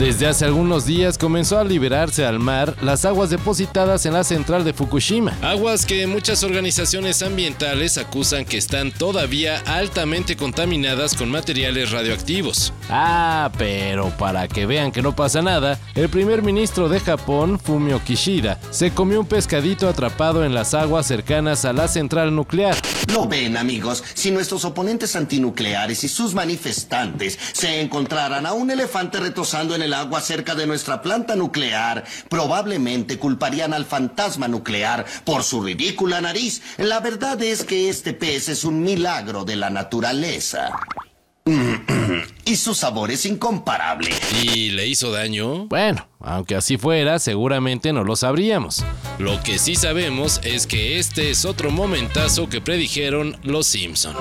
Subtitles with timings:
[0.00, 4.64] Desde hace algunos días comenzó a liberarse al mar las aguas depositadas en la central
[4.64, 5.36] de Fukushima.
[5.42, 12.72] Aguas que muchas organizaciones ambientales acusan que están todavía altamente contaminadas con materiales radioactivos.
[12.88, 18.02] Ah, pero para que vean que no pasa nada, el primer ministro de Japón, Fumio
[18.02, 22.74] Kishida, se comió un pescadito atrapado en las aguas cercanas a la central nuclear.
[23.08, 29.18] Lo ven, amigos, si nuestros oponentes antinucleares y sus manifestantes se encontraran a un elefante
[29.18, 35.42] retosando en el agua cerca de nuestra planta nuclear, probablemente culparían al fantasma nuclear por
[35.42, 36.62] su ridícula nariz.
[36.76, 40.70] La verdad es que este pez es un milagro de la naturaleza.
[42.44, 44.10] Y su sabor es incomparable.
[44.42, 45.66] ¿Y le hizo daño?
[45.66, 48.84] Bueno, aunque así fuera, seguramente no lo sabríamos.
[49.20, 54.14] Lo que sí sabemos es que este es otro momentazo que predijeron los Simpson.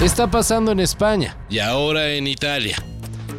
[0.00, 2.82] Está pasando en España y ahora en Italia.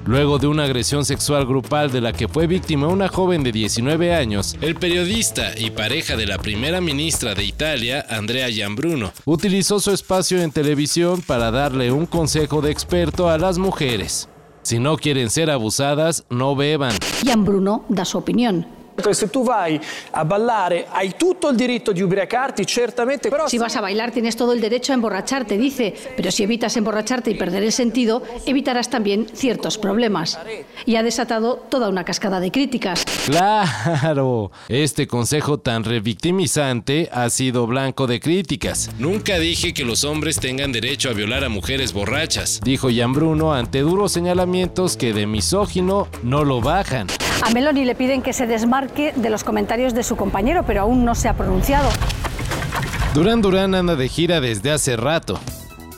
[0.06, 4.14] Luego de una agresión sexual grupal de la que fue víctima una joven de 19
[4.14, 9.90] años, el periodista y pareja de la primera ministra de Italia, Andrea Gianbruno, utilizó su
[9.90, 14.30] espacio en televisión para darle un consejo de experto a las mujeres.
[14.70, 16.94] Si no quieren ser abusadas, no beban.
[17.24, 18.68] Gianbruno da su opinión.
[19.12, 19.80] Se tu vai
[20.12, 23.48] a ballare hai tutto il diritto di ubriacarti, certamente, però...
[23.48, 27.32] Si vas a bailar tienes todo el derecho a emborracharte, dice, pero si evitas emborracharte
[27.32, 30.40] y perder el sentido, evitarás también ciertos problemas.
[30.86, 33.04] Y ha desatado toda una cascada de críticas.
[33.26, 38.90] Claro, este consejo tan revictimizante ha sido blanco de críticas.
[39.00, 43.80] Nunca dije que los hombres tengan derecho a violar a mujeres borrachas, dijo Bruno ante
[43.80, 47.08] duros señalamientos que de misógino no lo bajan.
[47.42, 51.06] A Meloni le piden que se desmarque de los comentarios de su compañero, pero aún
[51.06, 51.90] no se ha pronunciado.
[53.14, 55.40] Durán Durán anda de gira desde hace rato,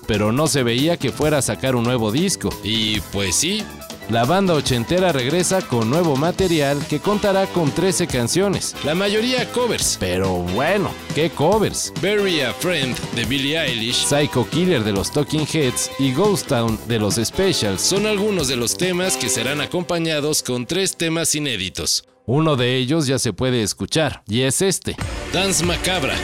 [0.07, 2.49] pero no se veía que fuera a sacar un nuevo disco.
[2.63, 3.63] Y pues sí,
[4.11, 9.95] la banda ochentera regresa con nuevo material que contará con 13 canciones, la mayoría covers.
[9.99, 11.93] Pero bueno, ¿qué covers?
[12.01, 16.77] Bury a Friend de Billie Eilish, Psycho Killer de los Talking Heads y Ghost Town
[16.87, 22.03] de los Specials son algunos de los temas que serán acompañados con tres temas inéditos.
[22.25, 24.95] Uno de ellos ya se puede escuchar, y es este,
[25.33, 26.15] Dance Macabra.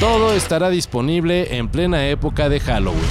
[0.00, 3.02] Todo estará disponible en plena época de Halloween.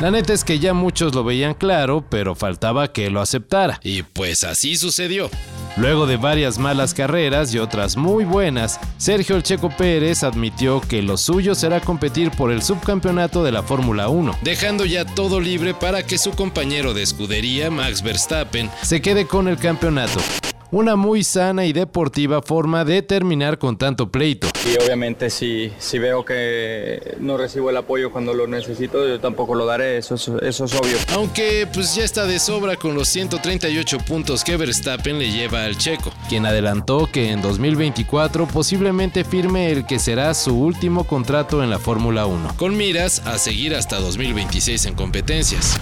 [0.00, 3.78] La neta es que ya muchos lo veían claro, pero faltaba que lo aceptara.
[3.82, 5.28] Y pues así sucedió.
[5.78, 11.02] Luego de varias malas carreras y otras muy buenas, Sergio El Checo Pérez admitió que
[11.02, 15.74] lo suyo será competir por el subcampeonato de la Fórmula 1, dejando ya todo libre
[15.74, 20.18] para que su compañero de escudería, Max Verstappen, se quede con el campeonato
[20.70, 24.48] una muy sana y deportiva forma de terminar con tanto pleito.
[24.66, 29.54] Y obviamente si, si veo que no recibo el apoyo cuando lo necesito, yo tampoco
[29.54, 30.96] lo daré, eso es, eso es obvio.
[31.14, 35.76] Aunque pues ya está de sobra con los 138 puntos que Verstappen le lleva al
[35.78, 41.70] checo, quien adelantó que en 2024 posiblemente firme el que será su último contrato en
[41.70, 45.78] la Fórmula 1, con miras a seguir hasta 2026 en competencias.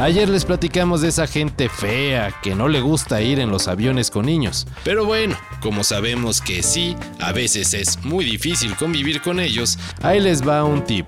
[0.00, 4.10] Ayer les platicamos de esa gente fea que no le gusta ir en los aviones
[4.10, 4.66] con niños.
[4.82, 10.18] Pero bueno, como sabemos que sí, a veces es muy difícil convivir con ellos, ahí
[10.18, 11.04] les va un tip.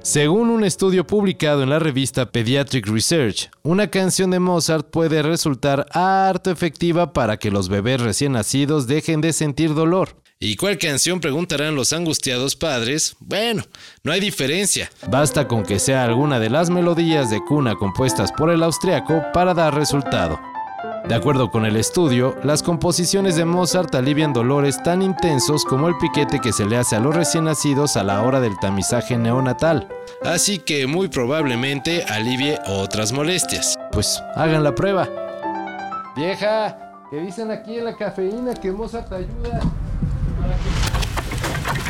[0.00, 5.84] Según un estudio publicado en la revista Pediatric Research, una canción de Mozart puede resultar
[5.90, 10.10] harto efectiva para que los bebés recién nacidos dejen de sentir dolor.
[10.38, 13.16] ¿Y cuál canción preguntarán los angustiados padres?
[13.20, 13.62] Bueno,
[14.02, 14.90] no hay diferencia.
[15.08, 19.54] Basta con que sea alguna de las melodías de cuna compuestas por el austriaco para
[19.54, 20.38] dar resultado.
[21.08, 25.96] De acuerdo con el estudio, las composiciones de Mozart alivian dolores tan intensos como el
[25.96, 29.88] piquete que se le hace a los recién nacidos a la hora del tamizaje neonatal.
[30.22, 33.74] Así que muy probablemente alivie otras molestias.
[33.90, 35.08] Pues hagan la prueba.
[36.14, 36.76] Vieja,
[37.10, 39.60] que dicen aquí en la cafeína que Mozart ayuda.